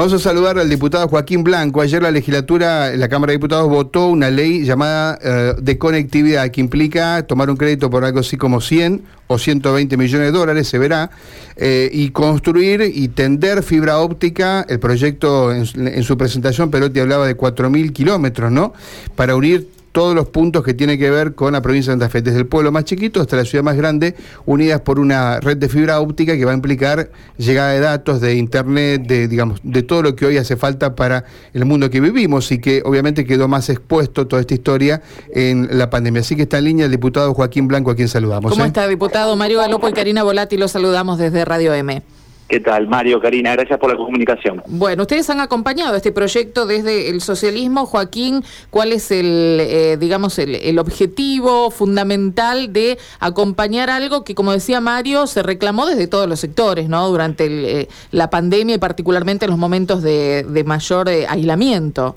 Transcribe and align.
Vamos 0.00 0.14
a 0.14 0.18
saludar 0.18 0.58
al 0.58 0.70
diputado 0.70 1.06
Joaquín 1.08 1.44
Blanco. 1.44 1.82
Ayer 1.82 2.02
la 2.02 2.10
legislatura, 2.10 2.96
la 2.96 3.10
Cámara 3.10 3.32
de 3.32 3.36
Diputados 3.36 3.68
votó 3.68 4.06
una 4.06 4.30
ley 4.30 4.64
llamada 4.64 5.18
eh, 5.22 5.54
de 5.60 5.76
conectividad 5.76 6.50
que 6.50 6.62
implica 6.62 7.22
tomar 7.26 7.50
un 7.50 7.58
crédito 7.58 7.90
por 7.90 8.06
algo 8.06 8.20
así 8.20 8.38
como 8.38 8.62
100 8.62 9.02
o 9.26 9.36
120 9.36 9.98
millones 9.98 10.32
de 10.32 10.38
dólares, 10.38 10.68
se 10.68 10.78
verá, 10.78 11.10
eh, 11.54 11.90
y 11.92 12.12
construir 12.12 12.80
y 12.80 13.08
tender 13.08 13.62
fibra 13.62 13.98
óptica. 13.98 14.64
El 14.70 14.80
proyecto 14.80 15.52
en, 15.52 15.66
en 15.76 16.02
su 16.02 16.16
presentación, 16.16 16.70
Perotti 16.70 16.98
hablaba 17.00 17.26
de 17.26 17.36
4.000 17.36 17.92
kilómetros, 17.92 18.50
¿no? 18.50 18.72
Para 19.16 19.36
unir 19.36 19.68
todos 19.92 20.14
los 20.14 20.28
puntos 20.28 20.62
que 20.64 20.74
tienen 20.74 20.98
que 20.98 21.10
ver 21.10 21.34
con 21.34 21.52
la 21.52 21.62
provincia 21.62 21.92
de 21.92 21.94
Santa 21.98 22.10
Fe, 22.10 22.22
desde 22.22 22.38
el 22.38 22.46
pueblo 22.46 22.70
más 22.72 22.84
chiquito 22.84 23.20
hasta 23.20 23.36
la 23.36 23.44
ciudad 23.44 23.64
más 23.64 23.76
grande, 23.76 24.14
unidas 24.46 24.80
por 24.80 24.98
una 24.98 25.40
red 25.40 25.56
de 25.56 25.68
fibra 25.68 26.00
óptica 26.00 26.36
que 26.36 26.44
va 26.44 26.52
a 26.52 26.54
implicar 26.54 27.10
llegada 27.36 27.72
de 27.72 27.80
datos, 27.80 28.20
de 28.20 28.34
internet, 28.34 29.02
de 29.02 29.28
digamos, 29.28 29.60
de 29.62 29.82
todo 29.82 30.02
lo 30.02 30.16
que 30.16 30.26
hoy 30.26 30.36
hace 30.36 30.56
falta 30.56 30.94
para 30.94 31.24
el 31.52 31.64
mundo 31.64 31.90
que 31.90 32.00
vivimos 32.00 32.50
y 32.52 32.58
que 32.58 32.82
obviamente 32.84 33.24
quedó 33.24 33.48
más 33.48 33.68
expuesto 33.68 34.26
toda 34.26 34.40
esta 34.40 34.54
historia 34.54 35.02
en 35.34 35.68
la 35.78 35.90
pandemia. 35.90 36.20
Así 36.20 36.36
que 36.36 36.42
está 36.42 36.58
en 36.58 36.64
línea 36.64 36.84
el 36.86 36.92
diputado 36.92 37.34
Joaquín 37.34 37.68
Blanco, 37.68 37.90
a 37.90 37.96
quien 37.96 38.08
saludamos. 38.08 38.52
¿Cómo 38.52 38.64
¿eh? 38.64 38.68
está, 38.68 38.86
diputado? 38.86 39.34
Mario 39.36 39.58
Galopo 39.58 39.88
y 39.88 39.92
Karina 39.92 40.22
Volati, 40.22 40.56
los 40.56 40.70
saludamos 40.70 41.18
desde 41.18 41.44
Radio 41.44 41.74
M. 41.74 42.02
¿Qué 42.50 42.58
tal, 42.58 42.88
Mario, 42.88 43.20
Karina? 43.20 43.52
Gracias 43.52 43.78
por 43.78 43.90
la 43.90 43.96
comunicación. 43.96 44.60
Bueno, 44.66 45.02
ustedes 45.02 45.30
han 45.30 45.38
acompañado 45.38 45.94
este 45.94 46.10
proyecto 46.10 46.66
desde 46.66 47.08
el 47.08 47.20
socialismo. 47.20 47.86
Joaquín, 47.86 48.42
¿cuál 48.70 48.90
es 48.90 49.12
el, 49.12 49.58
eh, 49.60 49.96
digamos, 50.00 50.36
el, 50.40 50.76
objetivo 50.80 51.70
fundamental 51.70 52.72
de 52.72 52.98
acompañar 53.20 53.88
algo 53.88 54.24
que, 54.24 54.34
como 54.34 54.52
decía 54.52 54.80
Mario, 54.80 55.28
se 55.28 55.44
reclamó 55.44 55.86
desde 55.86 56.08
todos 56.08 56.28
los 56.28 56.40
sectores, 56.40 56.88
¿no? 56.88 57.08
Durante 57.08 57.82
eh, 57.82 57.88
la 58.10 58.30
pandemia 58.30 58.74
y 58.74 58.78
particularmente 58.78 59.44
en 59.44 59.52
los 59.52 59.58
momentos 59.58 60.02
de, 60.02 60.64
mayor 60.66 61.08
eh, 61.08 61.26
aislamiento. 61.28 62.16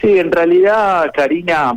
Sí, 0.00 0.18
en 0.18 0.32
realidad, 0.32 1.10
Karina, 1.14 1.74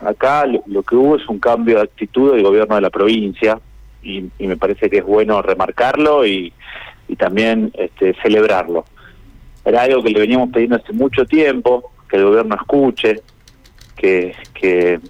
acá 0.00 0.44
lo 0.44 0.82
que 0.82 0.94
hubo 0.94 1.16
es 1.16 1.26
un 1.26 1.38
cambio 1.38 1.76
de 1.76 1.84
actitud 1.84 2.34
del 2.34 2.42
gobierno 2.42 2.74
de 2.74 2.82
la 2.82 2.90
provincia 2.90 3.58
y, 4.06 4.46
me 4.46 4.56
parece 4.56 4.88
que 4.88 4.98
es 4.98 5.04
bueno 5.04 5.42
remarcarlo 5.42 6.26
y, 6.26 6.52
también 7.18 7.70
este, 7.74 8.14
celebrarlo. 8.22 8.84
Era 9.64 9.82
algo 9.82 10.02
que 10.02 10.10
le 10.10 10.20
veníamos 10.20 10.50
pidiendo 10.50 10.76
hace 10.76 10.92
mucho 10.92 11.24
tiempo, 11.24 11.92
que 12.08 12.16
el 12.16 12.24
gobierno 12.24 12.56
escuche, 12.56 13.22
que, 13.96 14.34
que 14.54 15.00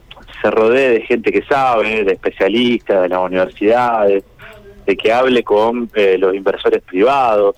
se 0.43 0.51
rodee 0.51 0.91
de 0.91 1.01
gente 1.03 1.33
que 1.33 1.43
sabe, 1.43 2.05
de 2.05 2.13
especialistas, 2.13 3.03
de 3.03 3.09
las 3.09 3.21
universidades, 3.21 4.25
de 4.87 4.97
que 4.97 5.13
hable 5.13 5.43
con 5.43 5.91
eh, 5.95 6.17
los 6.19 6.35
inversores 6.35 6.83
privados, 6.83 7.57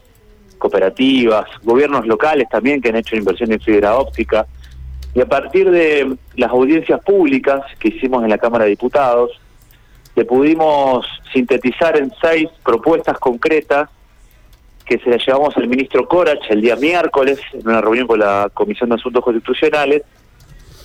cooperativas, 0.59 1.47
gobiernos 1.62 2.06
locales 2.06 2.48
también 2.48 2.81
que 2.81 2.89
han 2.89 2.97
hecho 2.97 3.16
inversión 3.16 3.53
en 3.53 3.61
fibra 3.61 3.97
óptica. 3.97 4.47
Y 5.14 5.20
a 5.20 5.27
partir 5.27 5.70
de 5.70 6.16
las 6.36 6.50
audiencias 6.50 7.00
públicas 7.05 7.62
que 7.78 7.89
hicimos 7.89 8.22
en 8.22 8.31
la 8.31 8.39
Cámara 8.39 8.64
de 8.64 8.70
Diputados, 8.70 9.31
le 10.19 10.24
pudimos 10.24 11.06
sintetizar 11.33 11.97
en 11.97 12.12
seis 12.20 12.48
propuestas 12.64 13.16
concretas 13.20 13.88
que 14.84 14.98
se 14.98 15.10
las 15.10 15.25
llevamos 15.25 15.56
al 15.56 15.69
ministro 15.69 16.08
Corach 16.08 16.42
el 16.50 16.60
día 16.60 16.75
miércoles 16.75 17.38
en 17.52 17.69
una 17.69 17.80
reunión 17.80 18.08
con 18.08 18.19
la 18.19 18.50
Comisión 18.52 18.88
de 18.88 18.97
Asuntos 18.97 19.22
Constitucionales 19.22 20.02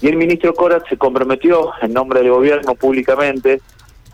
y 0.04 0.08
el 0.08 0.18
ministro 0.18 0.54
Corach 0.54 0.88
se 0.88 0.98
comprometió 0.98 1.72
en 1.82 1.94
nombre 1.94 2.20
del 2.20 2.30
gobierno 2.30 2.76
públicamente 2.76 3.60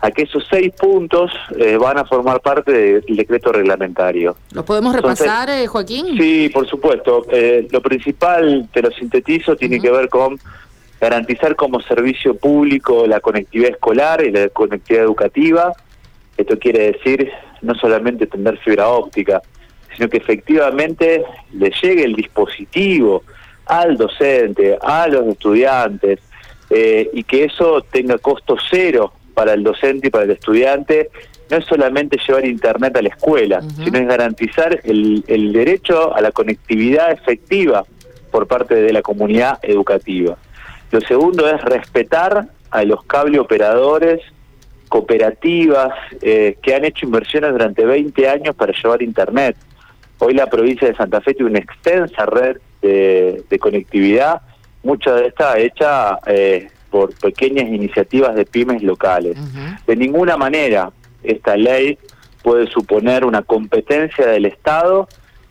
a 0.00 0.10
que 0.10 0.22
esos 0.22 0.42
seis 0.48 0.72
puntos 0.72 1.30
eh, 1.58 1.76
van 1.76 1.98
a 1.98 2.06
formar 2.06 2.40
parte 2.40 2.72
del 2.72 3.16
decreto 3.16 3.52
reglamentario. 3.52 4.36
¿Lo 4.52 4.64
podemos 4.64 4.96
repasar, 4.96 5.50
eh, 5.50 5.66
Joaquín? 5.66 6.16
Sí, 6.16 6.48
por 6.48 6.66
supuesto. 6.66 7.26
Eh, 7.30 7.68
lo 7.70 7.82
principal, 7.82 8.70
te 8.72 8.80
lo 8.80 8.90
sintetizo, 8.90 9.54
tiene 9.54 9.78
que 9.78 9.90
ver 9.90 10.08
con 10.08 10.40
garantizar 11.00 11.56
como 11.56 11.80
servicio 11.80 12.36
público 12.36 13.06
la 13.06 13.20
conectividad 13.20 13.70
escolar 13.70 14.24
y 14.24 14.30
la 14.30 14.48
conectividad 14.50 15.04
educativa. 15.04 15.72
Esto 16.36 16.58
quiere 16.58 16.92
decir 16.92 17.30
no 17.62 17.74
solamente 17.74 18.26
tener 18.26 18.58
fibra 18.58 18.88
óptica, 18.88 19.40
sino 19.94 20.08
que 20.08 20.18
efectivamente 20.18 21.24
le 21.52 21.70
llegue 21.82 22.04
el 22.04 22.14
dispositivo 22.14 23.24
al 23.66 23.96
docente, 23.96 24.78
a 24.80 25.06
los 25.08 25.26
estudiantes, 25.28 26.20
eh, 26.68 27.10
y 27.12 27.24
que 27.24 27.44
eso 27.44 27.82
tenga 27.90 28.18
costo 28.18 28.56
cero 28.70 29.12
para 29.34 29.54
el 29.54 29.62
docente 29.62 30.08
y 30.08 30.10
para 30.10 30.24
el 30.24 30.30
estudiante. 30.32 31.10
No 31.50 31.56
es 31.56 31.64
solamente 31.64 32.18
llevar 32.26 32.46
Internet 32.46 32.96
a 32.96 33.02
la 33.02 33.08
escuela, 33.08 33.60
sino 33.82 33.98
es 33.98 34.06
garantizar 34.06 34.80
el, 34.84 35.24
el 35.26 35.52
derecho 35.52 36.14
a 36.14 36.20
la 36.20 36.30
conectividad 36.30 37.10
efectiva 37.10 37.84
por 38.30 38.46
parte 38.46 38.76
de 38.76 38.92
la 38.92 39.02
comunidad 39.02 39.58
educativa. 39.62 40.38
Lo 40.90 41.00
segundo 41.00 41.48
es 41.48 41.60
respetar 41.62 42.48
a 42.70 42.84
los 42.84 43.04
cable 43.04 43.38
operadores, 43.38 44.20
cooperativas 44.88 45.92
eh, 46.20 46.56
que 46.60 46.74
han 46.74 46.84
hecho 46.84 47.06
inversiones 47.06 47.52
durante 47.52 47.84
20 47.84 48.28
años 48.28 48.56
para 48.56 48.72
llevar 48.72 49.02
Internet. 49.02 49.56
Hoy 50.18 50.34
la 50.34 50.48
provincia 50.48 50.88
de 50.88 50.96
Santa 50.96 51.20
Fe 51.20 51.34
tiene 51.34 51.50
una 51.50 51.60
extensa 51.60 52.26
red 52.26 52.58
de, 52.82 53.58
conectividad, 53.60 54.42
mucha 54.82 55.14
de 55.14 55.28
esta 55.28 55.58
hecha 55.58 56.18
eh, 56.26 56.68
por 56.90 57.14
pequeñas 57.18 57.68
iniciativas 57.68 58.34
de 58.34 58.44
pymes 58.44 58.82
locales. 58.82 59.36
De 59.86 59.96
ninguna 59.96 60.36
manera 60.36 60.90
esta 61.22 61.56
ley 61.56 61.98
puede 62.42 62.66
suponer 62.66 63.24
una 63.24 63.42
competencia 63.42 64.26
del 64.26 64.46
Estado 64.46 65.08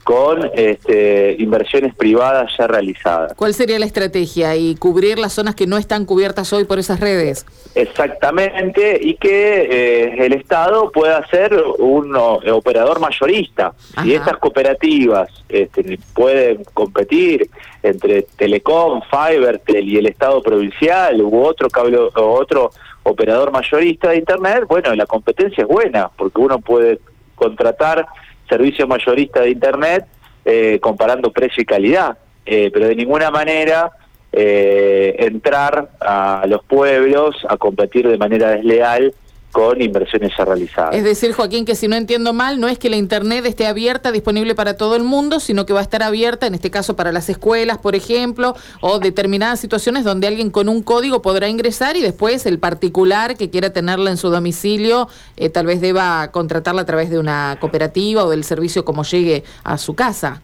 con 0.09 0.49
este, 0.55 1.35
inversiones 1.37 1.93
privadas 1.93 2.51
ya 2.57 2.65
realizadas. 2.65 3.35
¿Cuál 3.35 3.53
sería 3.53 3.77
la 3.77 3.85
estrategia? 3.85 4.55
¿Y 4.55 4.73
cubrir 4.73 5.19
las 5.19 5.33
zonas 5.33 5.53
que 5.53 5.67
no 5.67 5.77
están 5.77 6.05
cubiertas 6.05 6.51
hoy 6.51 6.63
por 6.63 6.79
esas 6.79 6.99
redes? 6.99 7.45
Exactamente, 7.75 8.99
y 8.99 9.13
que 9.17 9.67
eh, 9.69 10.25
el 10.25 10.33
Estado 10.33 10.91
pueda 10.91 11.23
ser 11.27 11.55
un 11.77 12.15
operador 12.15 12.99
mayorista. 12.99 13.73
Si 14.01 14.15
estas 14.15 14.37
cooperativas 14.37 15.29
este, 15.47 15.99
pueden 16.15 16.63
competir 16.73 17.47
entre 17.83 18.23
Telecom, 18.35 19.03
Fibertel 19.11 19.87
y 19.87 19.97
el 19.97 20.07
Estado 20.07 20.41
provincial 20.41 21.21
u 21.21 21.39
otro 21.43 21.69
cable 21.69 21.97
o 21.97 22.33
otro 22.33 22.71
operador 23.03 23.51
mayorista 23.51 24.09
de 24.09 24.17
Internet, 24.17 24.63
bueno, 24.67 24.95
la 24.95 25.05
competencia 25.05 25.61
es 25.61 25.67
buena, 25.67 26.09
porque 26.17 26.41
uno 26.41 26.57
puede 26.57 26.99
contratar 27.35 28.07
servicio 28.49 28.87
mayorista 28.87 29.41
de 29.41 29.51
Internet 29.51 30.05
eh, 30.43 30.79
comparando 30.81 31.31
precio 31.31 31.61
y 31.61 31.65
calidad, 31.65 32.17
eh, 32.45 32.71
pero 32.73 32.87
de 32.87 32.95
ninguna 32.95 33.29
manera 33.29 33.91
eh, 34.31 35.15
entrar 35.19 35.89
a 35.99 36.45
los 36.47 36.63
pueblos 36.63 37.35
a 37.47 37.57
competir 37.57 38.07
de 38.07 38.17
manera 38.17 38.51
desleal 38.51 39.13
con 39.51 39.81
inversiones 39.81 40.31
ya 40.37 40.45
realizadas. 40.45 40.95
Es 40.95 41.03
decir, 41.03 41.33
Joaquín, 41.33 41.65
que 41.65 41.75
si 41.75 41.87
no 41.87 41.95
entiendo 41.95 42.33
mal, 42.33 42.59
no 42.59 42.67
es 42.67 42.77
que 42.77 42.89
la 42.89 42.97
Internet 42.97 43.45
esté 43.45 43.65
abierta, 43.65 44.11
disponible 44.11 44.55
para 44.55 44.75
todo 44.75 44.95
el 44.95 45.03
mundo, 45.03 45.39
sino 45.39 45.65
que 45.65 45.73
va 45.73 45.79
a 45.79 45.83
estar 45.83 46.03
abierta, 46.03 46.47
en 46.47 46.53
este 46.53 46.69
caso, 46.69 46.95
para 46.95 47.11
las 47.11 47.29
escuelas, 47.29 47.77
por 47.77 47.95
ejemplo, 47.95 48.55
o 48.81 48.99
determinadas 48.99 49.59
situaciones 49.59 50.03
donde 50.03 50.27
alguien 50.27 50.51
con 50.51 50.69
un 50.69 50.83
código 50.83 51.21
podrá 51.21 51.49
ingresar 51.49 51.97
y 51.97 52.01
después 52.01 52.45
el 52.45 52.59
particular 52.59 53.37
que 53.37 53.49
quiera 53.49 53.73
tenerla 53.73 54.11
en 54.11 54.17
su 54.17 54.29
domicilio, 54.29 55.07
eh, 55.37 55.49
tal 55.49 55.65
vez 55.65 55.81
deba 55.81 56.29
contratarla 56.31 56.81
a 56.81 56.85
través 56.85 57.09
de 57.09 57.19
una 57.19 57.57
cooperativa 57.59 58.23
o 58.23 58.29
del 58.29 58.43
servicio 58.43 58.85
como 58.85 59.03
llegue 59.03 59.43
a 59.63 59.77
su 59.77 59.95
casa. 59.95 60.41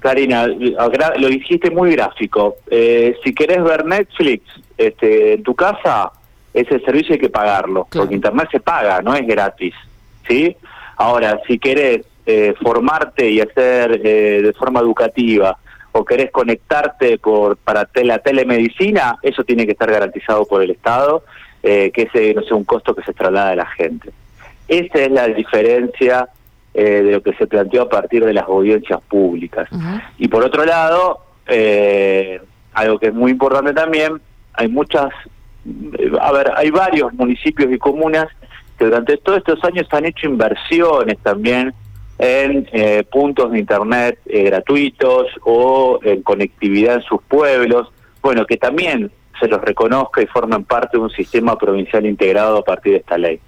Karina, 0.00 0.46
lo 0.46 1.28
dijiste 1.28 1.70
muy 1.70 1.92
gráfico. 1.92 2.56
Eh, 2.70 3.16
si 3.22 3.34
querés 3.34 3.62
ver 3.62 3.84
Netflix 3.84 4.44
este, 4.78 5.34
en 5.34 5.42
tu 5.42 5.54
casa, 5.54 6.12
ese 6.54 6.78
servicio 6.80 7.14
hay 7.14 7.20
que 7.20 7.28
pagarlo, 7.28 7.88
porque 7.90 8.14
Internet 8.14 8.48
se 8.52 8.60
paga, 8.60 9.02
no 9.02 9.14
es 9.14 9.26
gratis, 9.26 9.74
¿sí? 10.26 10.56
Ahora, 10.96 11.40
si 11.46 11.58
querés 11.58 12.06
eh, 12.24 12.54
formarte 12.62 13.28
y 13.28 13.40
hacer 13.40 14.00
eh, 14.04 14.40
de 14.40 14.52
forma 14.52 14.80
educativa 14.80 15.58
o 15.92 16.04
querés 16.04 16.30
conectarte 16.30 17.18
por 17.18 17.56
para 17.56 17.88
la 18.02 18.18
telemedicina, 18.18 19.18
eso 19.20 19.42
tiene 19.42 19.66
que 19.66 19.72
estar 19.72 19.90
garantizado 19.90 20.46
por 20.46 20.62
el 20.62 20.70
Estado, 20.70 21.24
eh, 21.62 21.90
que 21.92 22.08
es 22.12 22.36
no 22.36 22.42
sé, 22.42 22.54
un 22.54 22.64
costo 22.64 22.94
que 22.94 23.02
se 23.02 23.12
traslada 23.12 23.50
a 23.50 23.56
la 23.56 23.66
gente. 23.66 24.10
Esa 24.68 25.00
es 25.00 25.10
la 25.10 25.26
diferencia 25.26 26.28
de 26.72 27.02
lo 27.02 27.22
que 27.22 27.34
se 27.34 27.46
planteó 27.46 27.82
a 27.82 27.88
partir 27.88 28.24
de 28.24 28.32
las 28.32 28.44
audiencias 28.48 29.00
públicas. 29.02 29.68
Y 30.18 30.26
por 30.26 30.42
otro 30.44 30.64
lado, 30.64 31.20
algo 32.72 32.98
que 32.98 33.06
es 33.06 33.14
muy 33.14 33.30
importante 33.30 33.72
también, 33.72 34.20
hay 34.54 34.66
muchas 34.66 35.10
a 36.20 36.32
ver, 36.32 36.52
hay 36.56 36.70
varios 36.70 37.12
municipios 37.14 37.72
y 37.72 37.78
comunas 37.78 38.26
que 38.78 38.84
durante 38.86 39.16
todos 39.18 39.38
estos 39.38 39.62
años 39.64 39.86
han 39.90 40.04
hecho 40.04 40.26
inversiones 40.26 41.18
también 41.18 41.72
en 42.18 42.68
eh, 42.72 43.04
puntos 43.10 43.52
de 43.52 43.58
internet 43.58 44.18
eh, 44.26 44.44
gratuitos 44.44 45.26
o 45.42 45.98
en 46.02 46.22
conectividad 46.22 46.96
en 46.96 47.02
sus 47.02 47.22
pueblos, 47.22 47.92
bueno, 48.22 48.46
que 48.46 48.56
también 48.56 49.10
se 49.40 49.48
los 49.48 49.60
reconozca 49.60 50.22
y 50.22 50.26
formen 50.26 50.64
parte 50.64 50.96
de 50.96 51.02
un 51.02 51.10
sistema 51.10 51.58
provincial 51.58 52.06
integrado 52.06 52.58
a 52.58 52.62
partir 52.62 52.92
de 52.92 52.98
esta 52.98 53.18
ley. 53.18 53.40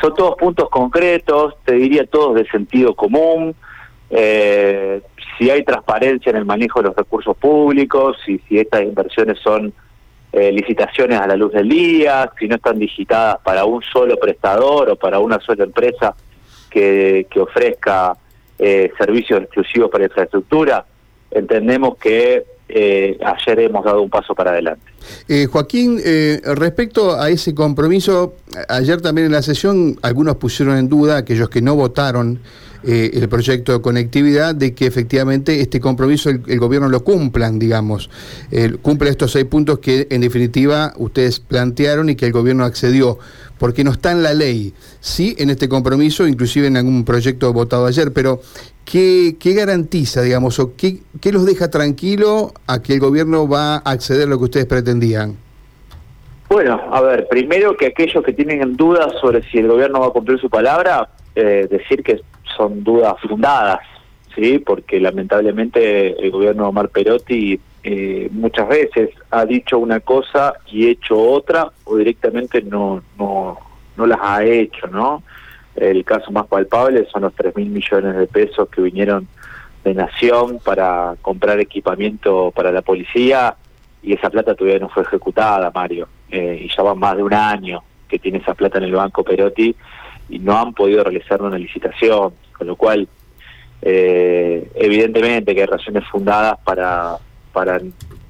Son 0.00 0.14
todos 0.14 0.36
puntos 0.36 0.68
concretos, 0.70 1.54
te 1.64 1.74
diría 1.74 2.06
todos 2.06 2.36
de 2.36 2.46
sentido 2.48 2.94
común, 2.94 3.54
eh, 4.10 5.00
si 5.36 5.50
hay 5.50 5.64
transparencia 5.64 6.30
en 6.30 6.36
el 6.36 6.44
manejo 6.44 6.80
de 6.80 6.88
los 6.88 6.96
recursos 6.96 7.36
públicos, 7.36 8.16
y 8.26 8.38
si 8.40 8.58
estas 8.58 8.82
inversiones 8.82 9.38
son 9.40 9.72
eh, 10.32 10.52
licitaciones 10.52 11.20
a 11.20 11.26
la 11.26 11.36
luz 11.36 11.52
del 11.52 11.68
día, 11.68 12.30
si 12.38 12.46
no 12.48 12.56
están 12.56 12.78
digitadas 12.78 13.38
para 13.42 13.64
un 13.64 13.82
solo 13.82 14.16
prestador 14.16 14.90
o 14.90 14.96
para 14.96 15.18
una 15.18 15.40
sola 15.40 15.64
empresa 15.64 16.14
que, 16.70 17.26
que 17.30 17.40
ofrezca 17.40 18.16
eh, 18.58 18.90
servicios 18.98 19.42
exclusivos 19.42 19.90
para 19.90 20.04
infraestructura, 20.04 20.84
entendemos 21.30 21.96
que 21.98 22.44
eh, 22.68 23.16
ayer 23.24 23.60
hemos 23.60 23.84
dado 23.84 24.02
un 24.02 24.10
paso 24.10 24.34
para 24.34 24.50
adelante. 24.50 24.82
Eh, 25.28 25.46
Joaquín, 25.46 26.00
eh, 26.04 26.40
respecto 26.56 27.18
a 27.18 27.30
ese 27.30 27.54
compromiso, 27.54 28.34
ayer 28.68 29.00
también 29.00 29.26
en 29.26 29.32
la 29.32 29.42
sesión 29.42 29.96
algunos 30.02 30.36
pusieron 30.36 30.76
en 30.76 30.88
duda, 30.88 31.18
aquellos 31.18 31.48
que 31.48 31.62
no 31.62 31.76
votaron 31.76 32.40
eh, 32.84 33.10
el 33.14 33.28
proyecto 33.28 33.72
de 33.72 33.80
conectividad, 33.80 34.54
de 34.54 34.74
que 34.74 34.86
efectivamente 34.86 35.60
este 35.60 35.80
compromiso 35.80 36.30
el, 36.30 36.58
gobierno 36.58 36.88
lo 36.88 37.04
cumplan, 37.04 37.58
digamos, 37.58 38.10
eh, 38.50 38.76
cumple 38.82 39.10
estos 39.10 39.32
seis 39.32 39.44
puntos 39.46 39.78
que 39.78 40.06
en 40.10 40.20
definitiva 40.20 40.92
ustedes 40.96 41.40
plantearon 41.40 42.08
y 42.08 42.16
que 42.16 42.26
el 42.26 42.32
gobierno 42.32 42.64
accedió, 42.64 43.18
porque 43.58 43.84
no 43.84 43.92
está 43.92 44.12
en 44.12 44.22
la 44.22 44.34
ley, 44.34 44.74
sí 45.00 45.34
en 45.38 45.50
este 45.50 45.68
compromiso, 45.68 46.26
inclusive 46.26 46.66
en 46.66 46.76
algún 46.76 47.04
proyecto 47.04 47.52
votado 47.52 47.86
ayer, 47.86 48.12
pero 48.12 48.40
¿qué, 48.84 49.36
qué 49.38 49.54
garantiza, 49.54 50.22
digamos, 50.22 50.58
o 50.58 50.76
qué, 50.76 50.98
qué 51.20 51.32
los 51.32 51.46
deja 51.46 51.70
tranquilo 51.70 52.52
a 52.66 52.82
que 52.82 52.94
el 52.94 53.00
gobierno 53.00 53.48
va 53.48 53.76
a 53.76 53.90
acceder 53.90 54.24
a 54.24 54.30
lo 54.30 54.38
que 54.38 54.44
ustedes 54.44 54.66
pretendían? 54.66 55.36
Bueno, 56.48 56.80
a 56.92 57.00
ver, 57.00 57.26
primero 57.28 57.76
que 57.76 57.86
aquellos 57.86 58.22
que 58.24 58.32
tienen 58.32 58.76
dudas 58.76 59.12
sobre 59.20 59.42
si 59.50 59.58
el 59.58 59.68
gobierno 59.68 60.00
va 60.00 60.06
a 60.06 60.10
cumplir 60.10 60.38
su 60.40 60.48
palabra, 60.48 61.08
eh, 61.34 61.66
decir 61.68 62.02
que 62.02 62.20
son 62.56 62.82
dudas 62.82 63.14
fundadas, 63.20 63.80
¿sí? 64.34 64.58
Porque 64.58 65.00
lamentablemente 65.00 66.18
el 66.20 66.30
gobierno 66.30 66.64
de 66.64 66.68
Omar 66.68 66.88
Perotti 66.88 67.60
eh, 67.82 68.28
muchas 68.32 68.68
veces 68.68 69.10
ha 69.30 69.44
dicho 69.44 69.78
una 69.78 70.00
cosa 70.00 70.54
y 70.66 70.88
hecho 70.88 71.16
otra, 71.18 71.70
o 71.84 71.96
directamente 71.96 72.62
no, 72.62 73.02
no, 73.18 73.58
no 73.96 74.06
las 74.06 74.18
ha 74.20 74.44
hecho, 74.44 74.86
¿no? 74.88 75.22
El 75.74 76.04
caso 76.04 76.30
más 76.30 76.46
palpable 76.46 77.06
son 77.12 77.22
los 77.22 77.34
3 77.34 77.54
mil 77.56 77.68
millones 77.68 78.16
de 78.16 78.26
pesos 78.26 78.68
que 78.70 78.80
vinieron 78.80 79.28
de 79.84 79.94
Nación 79.94 80.58
para 80.64 81.14
comprar 81.22 81.60
equipamiento 81.60 82.50
para 82.50 82.72
la 82.72 82.82
policía 82.82 83.54
y 84.02 84.14
esa 84.14 84.30
plata 84.30 84.54
todavía 84.54 84.80
no 84.80 84.88
fue 84.88 85.02
ejecutada, 85.02 85.70
Mario. 85.72 86.08
Eh, 86.30 86.62
y 86.64 86.74
ya 86.74 86.82
van 86.82 86.98
más 86.98 87.16
de 87.16 87.22
un 87.22 87.34
año 87.34 87.82
que 88.08 88.18
tiene 88.18 88.38
esa 88.38 88.54
plata 88.54 88.78
en 88.78 88.84
el 88.84 88.92
banco 88.94 89.22
Perotti 89.22 89.76
y 90.28 90.38
no 90.38 90.56
han 90.58 90.72
podido 90.74 91.04
realizar 91.04 91.40
una 91.42 91.58
licitación, 91.58 92.32
con 92.56 92.66
lo 92.66 92.76
cual 92.76 93.08
eh, 93.82 94.70
evidentemente 94.74 95.54
que 95.54 95.60
hay 95.62 95.66
razones 95.66 96.04
fundadas 96.10 96.58
para 96.64 97.18
para 97.52 97.80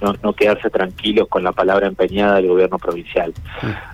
no, 0.00 0.14
no, 0.22 0.32
quedarse 0.34 0.70
tranquilos 0.70 1.26
con 1.26 1.42
la 1.42 1.50
palabra 1.50 1.88
empeñada 1.88 2.36
del 2.36 2.46
gobierno 2.46 2.78
provincial. 2.78 3.34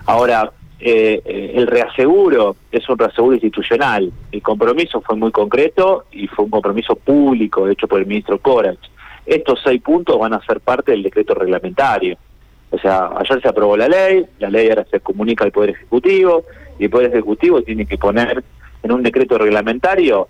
Ahora, 0.05 0.51
eh, 0.79 1.51
el 1.55 1.65
reaseguro 1.65 2.57
es 2.71 2.87
un 2.87 2.99
reaseguro 2.99 3.33
institucional. 3.33 4.11
El 4.31 4.41
compromiso 4.43 5.01
fue 5.01 5.15
muy 5.15 5.31
concreto 5.31 6.05
y 6.11 6.27
fue 6.27 6.45
un 6.45 6.51
compromiso 6.51 6.95
público 6.95 7.67
hecho 7.67 7.87
por 7.87 8.01
el 8.01 8.05
ministro 8.05 8.37
Corach. 8.37 8.77
Estos 9.25 9.61
seis 9.63 9.81
puntos 9.81 10.19
van 10.19 10.33
a 10.33 10.45
ser 10.45 10.59
parte 10.59 10.91
del 10.91 11.01
decreto 11.01 11.33
reglamentario. 11.33 12.15
O 12.69 12.77
sea, 12.77 13.11
ayer 13.17 13.41
se 13.41 13.47
aprobó 13.47 13.77
la 13.77 13.87
ley, 13.87 14.25
la 14.39 14.49
ley 14.49 14.69
ahora 14.69 14.85
se 14.91 14.99
comunica 14.99 15.45
al 15.45 15.51
Poder 15.51 15.69
Ejecutivo 15.71 16.43
y 16.77 16.83
el 16.83 16.89
Poder 16.89 17.11
Ejecutivo 17.11 17.61
tiene 17.61 17.85
que 17.85 17.97
poner 17.97 18.43
en 18.83 18.91
un 18.91 19.01
decreto 19.01 19.37
reglamentario 19.37 20.27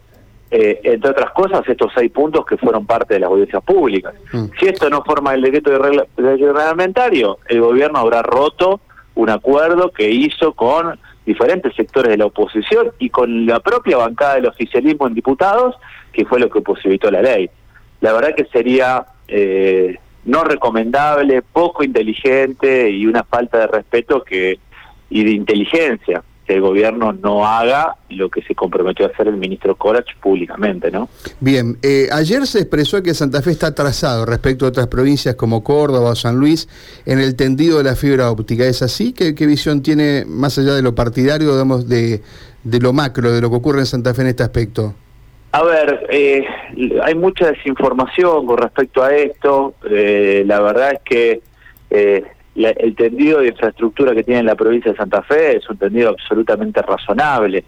eh, 0.56 0.80
entre 0.84 1.10
otras 1.10 1.32
cosas, 1.32 1.68
estos 1.68 1.92
seis 1.96 2.12
puntos 2.12 2.46
que 2.46 2.58
fueron 2.58 2.86
parte 2.86 3.16
de 3.16 3.22
las 3.22 3.32
audiencias 3.32 3.64
públicas. 3.64 4.14
Mm. 4.32 4.46
Si 4.60 4.68
esto 4.68 4.88
no 4.88 5.04
forma 5.04 5.34
el 5.34 5.42
decreto 5.42 5.72
de 5.72 5.80
regla 5.80 6.06
reglamentario, 6.16 7.40
el 7.48 7.60
gobierno 7.60 7.98
habrá 7.98 8.22
roto 8.22 8.80
un 9.16 9.32
acuerdo 9.32 9.90
que 9.90 10.12
hizo 10.12 10.54
con 10.54 11.00
diferentes 11.26 11.74
sectores 11.74 12.12
de 12.12 12.18
la 12.18 12.28
oposición 12.28 12.92
y 13.00 13.10
con 13.10 13.48
la 13.48 13.62
propia 13.62 13.98
bancada 13.98 14.36
del 14.36 14.46
oficialismo 14.46 15.08
en 15.08 15.16
diputados, 15.16 15.76
que 16.12 16.24
fue 16.24 16.40
lo 16.40 16.52
que 16.52 16.62
posibilitó 16.62 17.10
la 17.10 17.24
ley. 17.24 17.50
La 18.02 18.14
verdad 18.14 18.36
que 18.36 18.46
sería 18.46 19.08
eh, 19.28 19.98
no 20.26 20.44
recomendable, 20.44 21.42
poco 21.42 21.84
inteligente 21.84 22.92
y 22.92 23.08
una 23.08 23.24
falta 23.24 23.58
de 23.58 23.68
respeto 23.68 24.24
que 24.24 24.60
y 25.10 25.24
de 25.24 25.32
inteligencia 25.32 26.24
que 26.46 26.54
el 26.54 26.62
gobierno 26.62 27.14
no 27.14 27.46
haga 27.46 27.96
lo 28.10 28.30
que 28.30 28.42
se 28.42 28.54
comprometió 28.54 29.06
a 29.06 29.10
hacer 29.10 29.28
el 29.28 29.38
ministro 29.38 29.76
Corach 29.76 30.16
públicamente, 30.22 30.92
¿no? 30.92 31.10
Bien, 31.40 31.78
eh, 31.82 32.10
ayer 32.12 32.46
se 32.48 32.60
expresó 32.60 33.02
que 33.02 33.14
Santa 33.14 33.42
Fe 33.42 33.52
está 33.52 33.68
atrasado 33.68 34.26
respecto 34.26 34.66
a 34.66 34.70
otras 34.70 34.88
provincias 34.88 35.36
como 35.36 35.64
Córdoba 35.64 36.12
o 36.12 36.16
San 36.16 36.38
Luis 36.38 36.68
en 37.06 37.20
el 37.20 37.36
tendido 37.36 37.78
de 37.78 37.86
la 37.86 37.96
fibra 37.96 38.30
óptica. 38.30 38.66
¿Es 38.66 38.82
así? 38.82 39.14
¿Qué, 39.14 39.36
qué 39.36 39.46
visión 39.46 39.82
tiene, 39.82 40.26
más 40.28 40.58
allá 40.58 40.74
de 40.74 40.82
lo 40.82 40.96
partidario, 40.96 41.52
digamos, 41.52 41.88
de, 41.88 42.22
de 42.64 42.80
lo 42.80 42.94
macro, 42.94 43.32
de 43.32 43.42
lo 43.42 43.50
que 43.50 43.56
ocurre 43.56 43.80
en 43.80 43.86
Santa 43.86 44.14
Fe 44.14 44.22
en 44.24 44.28
este 44.28 44.44
aspecto? 44.44 44.94
A 45.54 45.62
ver, 45.62 46.08
eh, 46.10 46.44
hay 47.04 47.14
mucha 47.14 47.52
desinformación 47.52 48.48
con 48.48 48.58
respecto 48.58 49.04
a 49.04 49.16
esto. 49.16 49.76
Eh, 49.88 50.44
la 50.48 50.60
verdad 50.60 50.94
es 50.94 51.00
que 51.06 51.42
eh, 51.92 52.24
la, 52.56 52.70
el 52.70 52.96
tendido 52.96 53.40
de 53.40 53.50
infraestructura 53.50 54.14
que 54.14 54.24
tiene 54.24 54.44
la 54.44 54.56
provincia 54.56 54.92
de 54.92 54.98
Santa 54.98 55.22
Fe 55.24 55.58
es 55.58 55.70
un 55.70 55.78
tendido 55.78 56.10
absolutamente 56.10 56.82
razonable. 56.82 57.64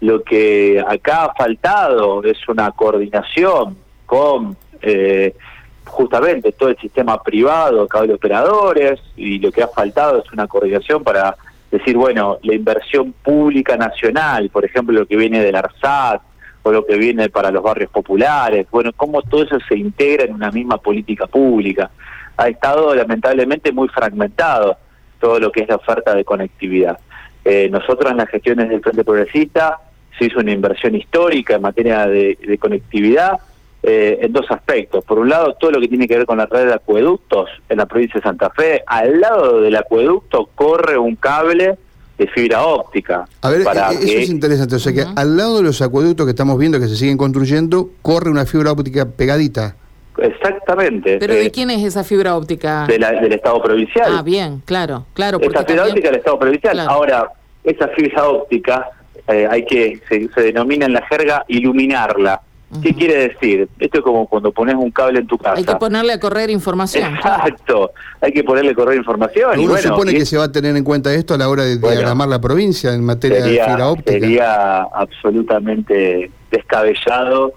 Lo 0.00 0.22
que 0.22 0.82
acá 0.86 1.26
ha 1.26 1.34
faltado 1.34 2.24
es 2.24 2.36
una 2.48 2.70
coordinación 2.72 3.76
con 4.06 4.56
eh, 4.80 5.34
justamente 5.84 6.52
todo 6.52 6.70
el 6.70 6.78
sistema 6.78 7.22
privado, 7.22 7.86
cable 7.86 8.14
operadores, 8.14 9.00
y 9.16 9.38
lo 9.38 9.52
que 9.52 9.62
ha 9.62 9.68
faltado 9.68 10.22
es 10.24 10.32
una 10.32 10.46
coordinación 10.46 11.04
para 11.04 11.36
decir, 11.70 11.96
bueno, 11.96 12.38
la 12.42 12.54
inversión 12.54 13.12
pública 13.12 13.76
nacional, 13.76 14.50
por 14.50 14.64
ejemplo, 14.64 14.98
lo 14.98 15.06
que 15.06 15.16
viene 15.16 15.42
del 15.42 15.56
ARSAT, 15.56 16.22
o 16.64 16.70
lo 16.70 16.86
que 16.86 16.96
viene 16.96 17.28
para 17.28 17.50
los 17.50 17.62
barrios 17.62 17.90
populares, 17.90 18.66
bueno, 18.70 18.92
cómo 18.94 19.22
todo 19.22 19.42
eso 19.42 19.58
se 19.68 19.76
integra 19.76 20.24
en 20.24 20.34
una 20.34 20.50
misma 20.50 20.78
política 20.78 21.26
pública 21.26 21.90
ha 22.36 22.48
estado 22.48 22.94
lamentablemente 22.94 23.72
muy 23.72 23.88
fragmentado 23.88 24.76
todo 25.20 25.38
lo 25.38 25.52
que 25.52 25.62
es 25.62 25.68
la 25.68 25.76
oferta 25.76 26.14
de 26.14 26.24
conectividad. 26.24 26.98
Eh, 27.44 27.68
nosotros 27.70 28.10
en 28.10 28.18
las 28.18 28.28
gestiones 28.28 28.68
del 28.68 28.80
Frente 28.80 29.04
Progresista 29.04 29.78
se 30.18 30.26
hizo 30.26 30.40
una 30.40 30.52
inversión 30.52 30.94
histórica 30.94 31.54
en 31.56 31.62
materia 31.62 32.06
de, 32.06 32.38
de 32.40 32.58
conectividad 32.58 33.38
eh, 33.82 34.18
en 34.22 34.32
dos 34.32 34.46
aspectos. 34.50 35.04
Por 35.04 35.18
un 35.18 35.28
lado, 35.28 35.54
todo 35.54 35.72
lo 35.72 35.80
que 35.80 35.88
tiene 35.88 36.06
que 36.06 36.16
ver 36.16 36.26
con 36.26 36.38
la 36.38 36.46
red 36.46 36.66
de 36.66 36.74
acueductos 36.74 37.50
en 37.68 37.78
la 37.78 37.86
provincia 37.86 38.20
de 38.20 38.22
Santa 38.22 38.50
Fe. 38.50 38.82
Al 38.86 39.20
lado 39.20 39.60
del 39.60 39.74
acueducto 39.74 40.48
corre 40.54 40.96
un 40.96 41.16
cable 41.16 41.76
de 42.16 42.26
fibra 42.28 42.64
óptica. 42.64 43.24
A 43.40 43.50
ver, 43.50 43.64
para 43.64 43.90
eso 43.90 44.00
que... 44.00 44.22
es 44.22 44.30
interesante. 44.30 44.76
O 44.76 44.78
sea 44.78 44.92
que 44.92 45.02
uh 45.02 45.06
-huh. 45.06 45.14
al 45.16 45.36
lado 45.36 45.56
de 45.56 45.62
los 45.64 45.82
acueductos 45.82 46.26
que 46.26 46.30
estamos 46.30 46.56
viendo 46.58 46.78
que 46.78 46.86
se 46.86 46.96
siguen 46.96 47.16
construyendo, 47.16 47.90
corre 48.02 48.30
una 48.30 48.46
fibra 48.46 48.70
óptica 48.70 49.04
pegadita. 49.04 49.74
Exactamente. 50.22 51.18
¿Pero 51.18 51.34
de 51.34 51.46
eh, 51.46 51.50
quién 51.50 51.70
es 51.70 51.84
esa 51.84 52.04
fibra 52.04 52.36
óptica? 52.36 52.86
De 52.86 52.98
la, 52.98 53.12
del 53.12 53.32
Estado 53.32 53.62
Provincial. 53.62 54.12
Ah, 54.18 54.22
bien, 54.22 54.62
claro, 54.64 55.06
claro. 55.14 55.38
Esa 55.40 55.48
fibra 55.50 55.64
también... 55.64 55.88
óptica 55.90 56.08
del 56.08 56.18
Estado 56.18 56.38
Provincial. 56.38 56.72
Claro. 56.74 56.90
Ahora, 56.90 57.32
esa 57.64 57.88
fibra 57.88 58.28
óptica 58.28 58.90
eh, 59.28 59.46
hay 59.50 59.64
que, 59.64 60.00
se, 60.08 60.28
se, 60.32 60.40
denomina 60.40 60.86
en 60.86 60.94
la 60.94 61.02
jerga, 61.06 61.44
iluminarla. 61.48 62.40
Uh 62.70 62.76
-huh. 62.76 62.82
¿Qué 62.82 62.94
quiere 62.94 63.28
decir? 63.28 63.68
Esto 63.78 63.98
es 63.98 64.04
como 64.04 64.26
cuando 64.26 64.50
pones 64.50 64.74
un 64.74 64.90
cable 64.90 65.20
en 65.20 65.26
tu 65.26 65.36
casa. 65.36 65.56
Hay 65.56 65.64
que 65.64 65.76
ponerle 65.76 66.14
a 66.14 66.18
correr 66.18 66.48
información. 66.50 67.14
Exacto, 67.14 67.90
hay 68.20 68.32
que 68.32 68.42
ponerle 68.42 68.70
a 68.70 68.74
correr 68.74 68.96
información. 68.96 69.50
Uno 69.52 69.62
y 69.62 69.66
bueno, 69.66 69.88
supone 69.88 70.12
y... 70.12 70.14
que 70.14 70.24
se 70.24 70.38
va 70.38 70.44
a 70.44 70.52
tener 70.52 70.74
en 70.74 70.82
cuenta 70.82 71.12
esto 71.12 71.34
a 71.34 71.38
la 71.38 71.48
hora 71.48 71.64
de 71.64 71.76
bueno, 71.76 71.96
diagramar 71.96 72.28
la 72.28 72.40
provincia 72.40 72.94
en 72.94 73.04
materia 73.04 73.42
sería, 73.42 73.64
de 73.64 73.70
fibra 73.70 73.88
óptica. 73.88 74.12
Sería 74.12 74.82
absolutamente 74.82 76.30
descabellado 76.50 77.52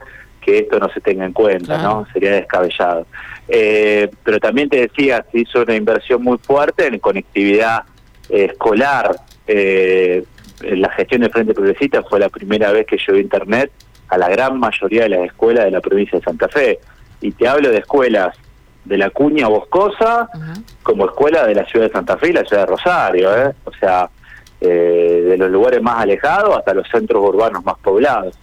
que 0.45 0.59
esto 0.59 0.79
no 0.79 0.89
se 0.89 1.01
tenga 1.01 1.25
en 1.25 1.33
cuenta, 1.33 1.75
claro. 1.75 1.89
¿no? 2.01 2.07
Sería 2.13 2.33
descabellado. 2.33 3.07
Eh, 3.47 4.09
pero 4.23 4.39
también 4.39 4.69
te 4.69 4.77
decía, 4.81 5.25
se 5.31 5.39
hizo 5.39 5.63
una 5.63 5.75
inversión 5.75 6.21
muy 6.21 6.37
fuerte 6.37 6.85
en 6.85 6.99
conectividad 6.99 7.83
eh, 8.29 8.45
escolar. 8.51 9.15
Eh, 9.47 10.23
la 10.61 10.89
gestión 10.91 11.21
del 11.21 11.31
Frente 11.31 11.53
Progresista 11.53 12.03
fue 12.03 12.19
la 12.19 12.29
primera 12.29 12.71
vez 12.71 12.85
que 12.85 12.97
llegó 12.97 13.17
Internet 13.17 13.71
a 14.07 14.17
la 14.19 14.29
gran 14.29 14.59
mayoría 14.59 15.03
de 15.03 15.09
las 15.09 15.25
escuelas 15.25 15.65
de 15.65 15.71
la 15.71 15.81
provincia 15.81 16.19
de 16.19 16.23
Santa 16.23 16.47
Fe. 16.47 16.79
Y 17.21 17.31
te 17.31 17.47
hablo 17.47 17.71
de 17.71 17.79
escuelas 17.79 18.37
de 18.83 18.97
la 18.99 19.09
Cuña 19.09 19.47
Boscosa 19.47 20.29
uh 20.31 20.37
-huh. 20.37 20.63
como 20.83 21.05
escuela 21.05 21.47
de 21.47 21.55
la 21.55 21.65
ciudad 21.65 21.87
de 21.87 21.91
Santa 21.91 22.17
Fe 22.17 22.29
y 22.29 22.33
la 22.33 22.45
ciudad 22.45 22.63
de 22.63 22.67
Rosario, 22.67 23.35
¿eh? 23.35 23.53
O 23.63 23.71
sea, 23.73 24.09
eh, 24.61 25.23
de 25.27 25.37
los 25.37 25.49
lugares 25.49 25.81
más 25.81 25.99
alejados 26.01 26.55
hasta 26.55 26.75
los 26.75 26.87
centros 26.87 27.23
urbanos 27.23 27.65
más 27.65 27.77
poblados. 27.79 28.37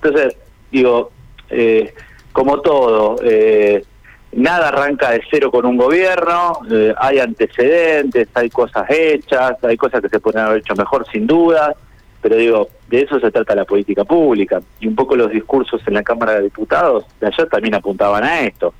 Entonces, 0.00 0.36
digo, 0.70 1.10
eh, 1.50 1.94
como 2.32 2.60
todo, 2.60 3.16
eh, 3.22 3.84
nada 4.32 4.68
arranca 4.68 5.10
de 5.10 5.22
cero 5.30 5.50
con 5.50 5.66
un 5.66 5.76
gobierno, 5.76 6.60
eh, 6.70 6.94
hay 6.98 7.18
antecedentes, 7.18 8.28
hay 8.34 8.50
cosas 8.50 8.88
hechas, 8.88 9.52
hay 9.62 9.76
cosas 9.76 10.00
que 10.02 10.08
se 10.08 10.20
pueden 10.20 10.42
haber 10.42 10.58
hecho 10.58 10.74
mejor 10.74 11.06
sin 11.10 11.26
duda, 11.26 11.74
pero 12.20 12.36
digo, 12.36 12.68
de 12.88 13.02
eso 13.02 13.20
se 13.20 13.30
trata 13.30 13.54
la 13.54 13.64
política 13.64 14.04
pública. 14.04 14.60
Y 14.80 14.86
un 14.86 14.96
poco 14.96 15.14
los 15.14 15.30
discursos 15.30 15.80
en 15.86 15.94
la 15.94 16.02
Cámara 16.02 16.34
de 16.34 16.42
Diputados 16.42 17.04
de 17.20 17.28
ayer 17.28 17.48
también 17.48 17.74
apuntaban 17.74 18.24
a 18.24 18.40
esto. 18.40 18.74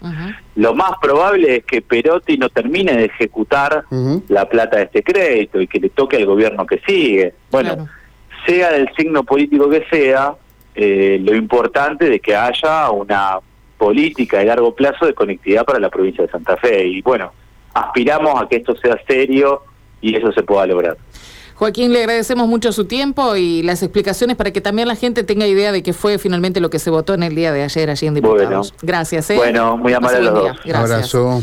Lo 0.56 0.75
más 0.75 0.92
probable 1.00 1.56
es 1.56 1.64
que 1.64 1.80
Perotti 1.80 2.37
no 2.37 2.48
termine 2.48 2.96
de 2.96 3.04
ejecutar 3.04 3.84
la 4.28 4.48
plata 4.48 4.78
de 4.78 4.84
este 4.84 5.02
crédito 5.02 5.60
y 5.60 5.68
que 5.68 5.78
le 5.78 5.90
toque 5.90 6.16
al 6.16 6.26
gobierno 6.26 6.66
que 6.66 6.80
sigue. 6.80 7.34
Bueno, 7.50 7.87
sea 8.46 8.72
del 8.72 8.88
signo 8.96 9.22
político 9.22 9.68
que 9.68 9.84
sea, 9.90 10.34
eh, 10.80 11.18
lo 11.20 11.35
importante 11.35 12.08
de 12.08 12.20
que 12.20 12.37
haya 12.37 12.90
una 12.90 13.38
política 13.76 14.38
de 14.38 14.44
largo 14.44 14.75
plazo 14.75 15.06
de 15.06 15.14
conectividad 15.14 15.64
para 15.64 15.80
la 15.80 15.90
provincia 15.90 16.25
de 16.25 16.30
Santa 16.30 16.56
Fe. 16.56 16.87
Y 16.87 17.02
bueno, 17.02 17.32
aspiramos 17.75 18.40
a 18.40 18.49
que 18.49 18.56
esto 18.56 18.76
sea 18.76 18.97
serio 19.06 19.62
y 20.00 20.14
eso 20.14 20.30
se 20.30 20.42
pueda 20.44 20.66
lograr. 20.66 20.97
Joaquín, 21.56 21.92
le 21.92 21.99
agradecemos 21.99 22.47
mucho 22.47 22.70
su 22.70 22.85
tiempo 22.85 23.35
y 23.35 23.64
las 23.64 23.82
explicaciones 23.82 24.37
para 24.37 24.52
que 24.52 24.61
también 24.61 24.87
la 24.87 24.94
gente 24.94 25.25
tenga 25.25 25.49
idea 25.49 25.73
de 25.73 25.82
qué 25.82 25.92
fue 25.92 26.18
finalmente 26.18 26.61
lo 26.61 26.70
que 26.70 26.78
se 26.78 26.90
votó 26.90 27.14
en 27.14 27.25
el 27.25 27.35
día 27.35 27.52
de 27.52 27.64
ayer 27.64 27.90
allí 27.90 28.06
en 28.06 28.14
Diputados. 28.14 28.73
Gracias. 28.80 29.30
¿eh? 29.30 29.37
Bueno, 29.37 29.76
muy 29.76 29.92
amable 29.92 30.18
a 30.18 30.20
los 30.20 30.35
dos. 30.35 30.56
Gracias. 30.64 30.76
Abrazo. 30.76 31.42